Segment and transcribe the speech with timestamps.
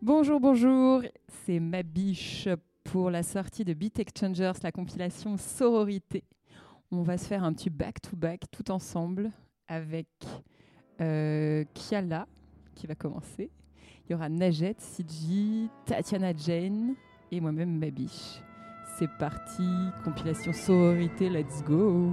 [0.00, 1.02] Bonjour, bonjour,
[1.44, 2.48] c'est ma biche
[2.84, 6.22] pour la sortie de Beat Exchangers, la compilation Sororité.
[6.92, 9.32] On va se faire un petit back-to-back tout ensemble
[9.66, 10.06] avec
[11.00, 12.28] euh, Kiala
[12.76, 13.50] qui va commencer.
[14.06, 16.94] Il y aura Najet, Siji, Tatiana Jane
[17.32, 18.40] et moi-même ma biche.
[19.00, 19.66] C'est parti,
[20.04, 22.12] compilation Sororité, let's go!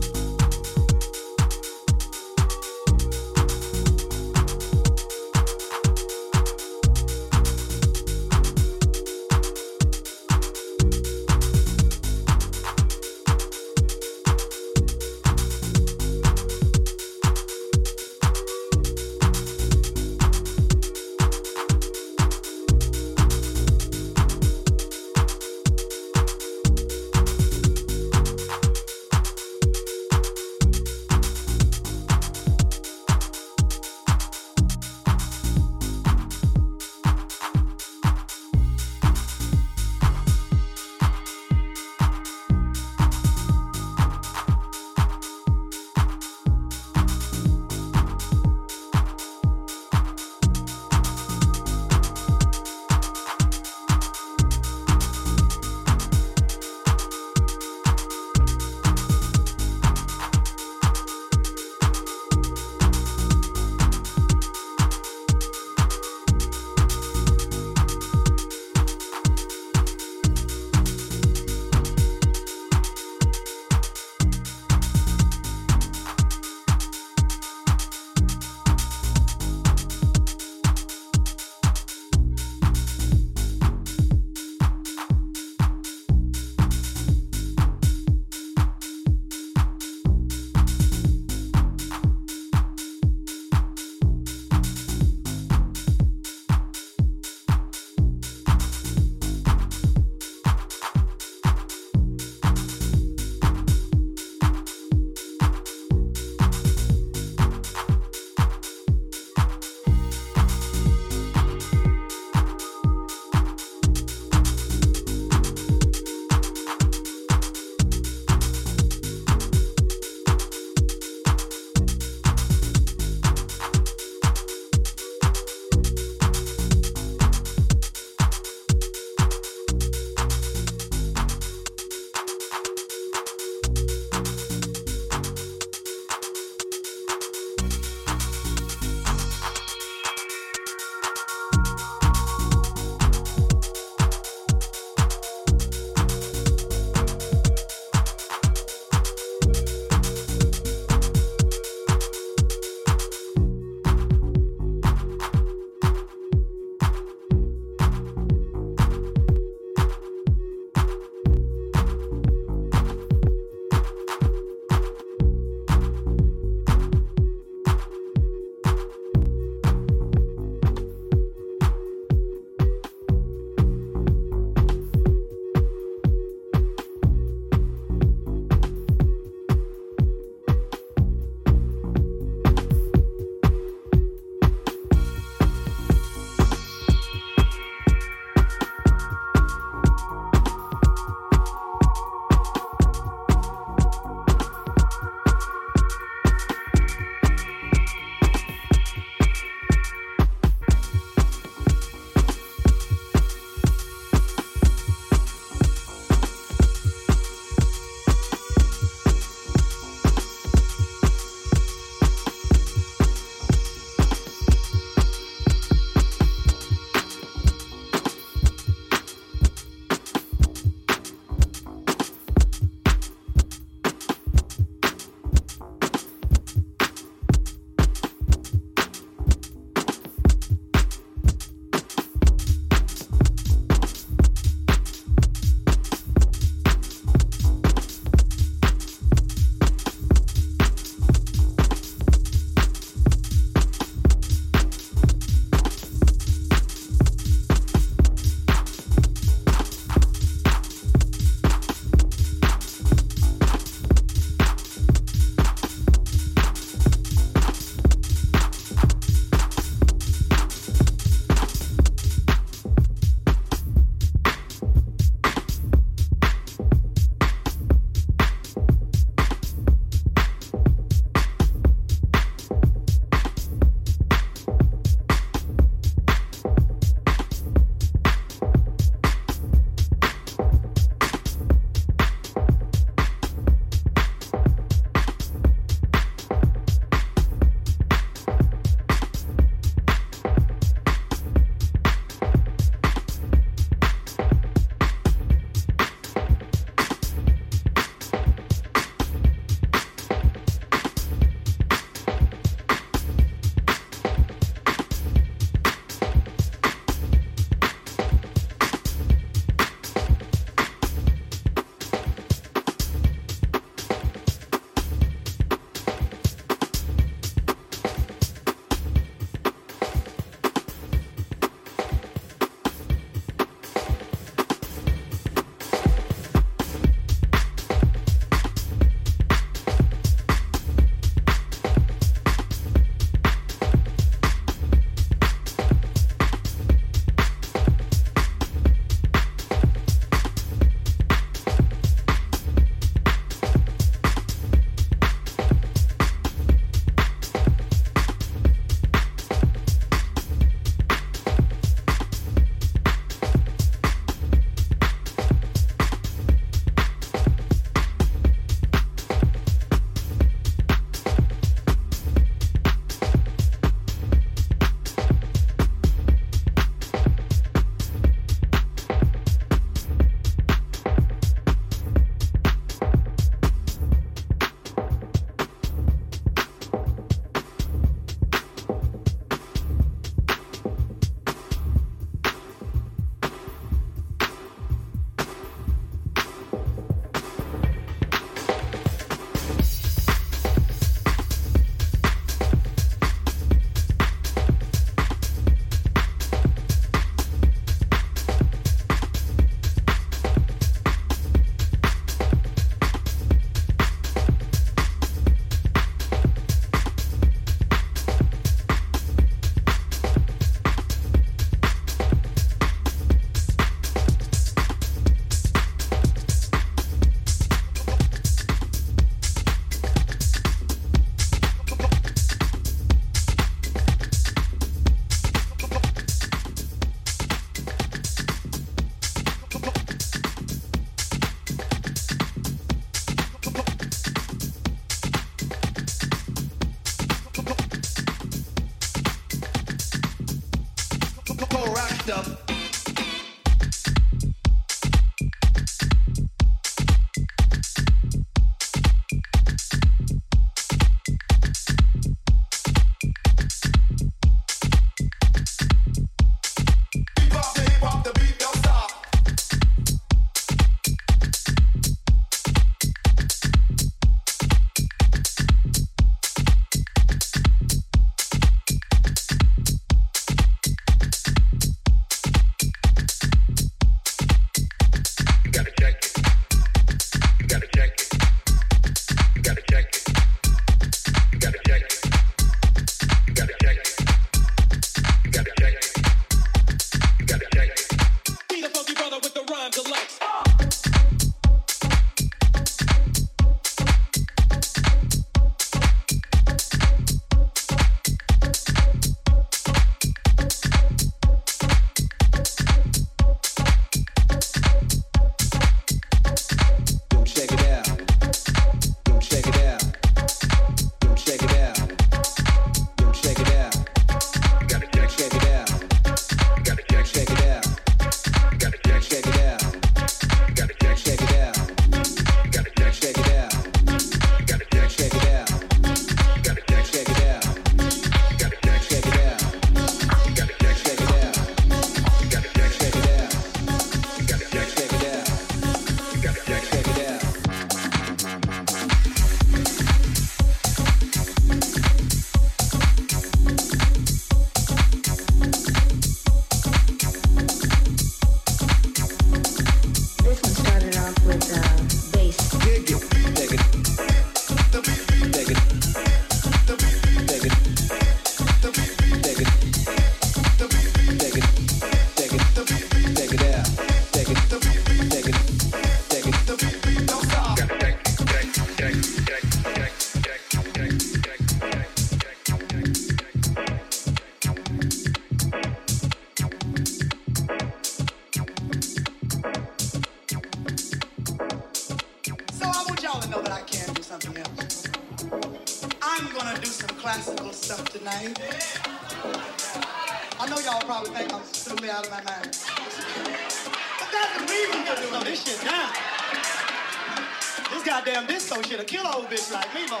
[598.60, 600.00] old shit'll kill old bitch like me, man.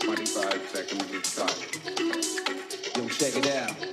[0.00, 2.40] Twenty-five seconds of silence.
[2.96, 3.89] Yo, check it out.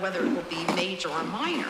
[0.00, 1.69] Whether it will be major or minor,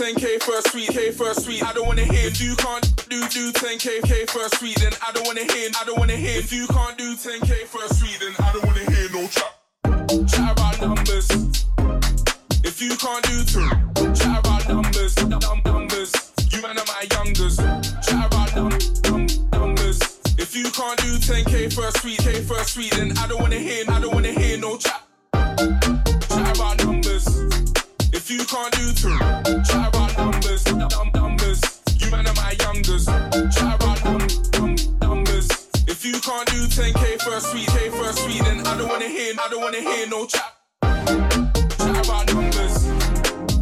[0.00, 1.62] 10k first sweet, K first sweet.
[1.62, 5.12] I don't wanna hear if you can't do do 10k K first sweet, then I
[5.12, 5.68] don't wanna hear.
[5.78, 6.89] I don't wanna hear if you can't
[40.10, 40.56] no chat.
[40.82, 42.86] Chat about numbers.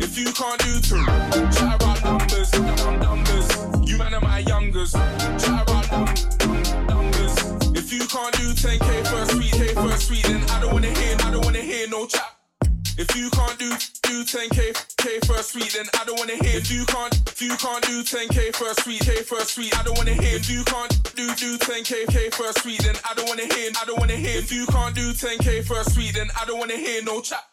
[0.00, 1.04] If you can't do two,
[1.52, 3.48] chat about numbers, num numbers.
[3.88, 4.92] You man are my youngers.
[4.92, 7.36] Chat about num numbers.
[7.76, 11.16] If you can't do 10k first sweet, hey first sweet, then I don't wanna hear,
[11.20, 12.34] I don't wanna hear no chat.
[12.96, 13.68] If you can't do
[14.04, 16.56] do 10k K first sweet, then I don't wanna hear.
[16.56, 20.12] If you can't, you can't do 10k first sweet, K first sweet, I don't wanna
[20.12, 20.36] hear.
[20.36, 23.70] If you can't do do 10k K first sweet, then I don't wanna hear.
[23.80, 24.38] I don't wanna hear.
[24.38, 27.44] If you can't do 10k first sweet, then I don't wanna hear no chat.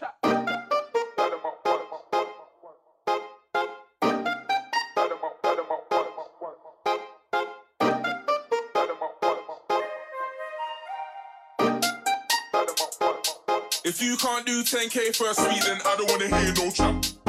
[13.86, 17.25] If you can't do 10k first sweet, then I don't wanna hear no chat.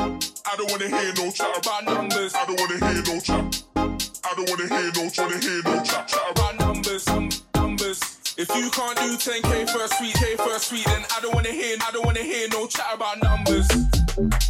[0.49, 2.33] I don't wanna hear no chat about numbers.
[2.35, 3.65] I don't wanna hear no chat.
[3.77, 8.01] I don't wanna hear no, wanna hear no chat, chat about numbers, num- numbers.
[8.39, 11.77] If you can't do 10k first week, K first week, then I don't wanna hear,
[11.81, 13.69] I don't wanna hear no chat about numbers.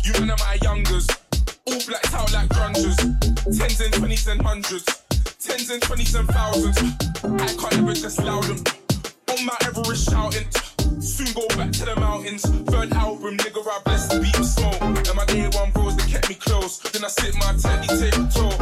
[0.05, 1.07] You and my youngers,
[1.67, 2.99] all blacked out like grungers,
[3.57, 4.85] tens and twenties and hundreds,
[5.41, 6.79] tens and twenties and thousands.
[7.25, 8.63] I can't ever just loud them.
[9.31, 10.76] On Mount Everest shouting.
[11.01, 12.43] Soon go back to the mountains.
[12.43, 14.81] Third album, nigga, I bless the beat with smoke.
[14.81, 16.79] And my day one bros that kept me close.
[16.79, 18.57] Then I sit my teddy take a toe.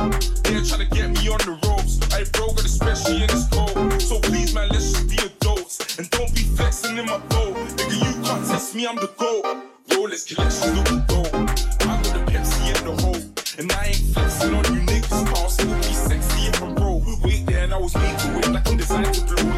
[0.45, 2.01] They're trying to get me on the ropes.
[2.13, 4.03] I broke it, especially in this cold.
[4.03, 5.99] So please, man, let's just be adults.
[5.99, 7.55] And don't be flexing in my boat.
[7.79, 9.45] Nigga, you can't test me, I'm the GOAT.
[9.89, 11.35] Rolex collection looking dope.
[11.35, 13.23] I got the Pepsi in the hole.
[13.59, 15.13] And I ain't flexing on you niggas.
[15.13, 17.05] I'll still be sexy if I'm broke.
[17.23, 19.54] Wait there, and I was made to win like I'm designed to blow.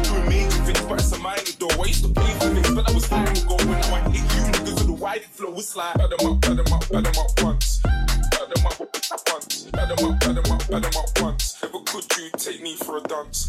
[5.17, 5.53] Wide flow.
[5.55, 7.79] It's like, bad them up, bad them up, bad them up once.
[7.83, 9.63] Bad them up once.
[9.71, 11.57] Bad them up, bad them up, bad them up once.
[11.61, 13.47] Never could you take me for a dance?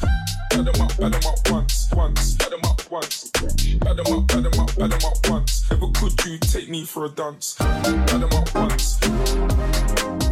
[0.51, 2.35] Bad them up, bad them up once, once.
[2.35, 3.31] Bad them up once.
[3.31, 5.71] Bad them up, bad them up, bad them up once.
[5.71, 7.55] Never could you take me for a dance?
[7.59, 10.28] Bad them up once.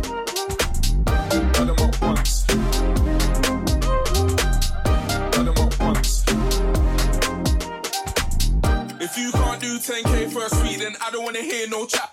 [9.06, 12.10] If you can't do 10k first week, then I don't wanna hear no chat.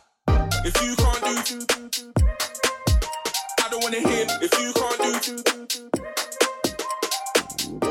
[0.63, 1.65] If you can't do,
[3.63, 4.27] I don't wanna hear.
[4.45, 5.11] If you can't do,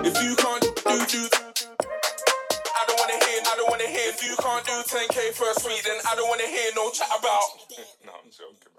[0.06, 1.22] if you can't do, do.
[2.78, 4.08] I don't wanna hear, I don't wanna hear.
[4.14, 7.42] If you can't do 10k first week, then I don't wanna hear no chat about.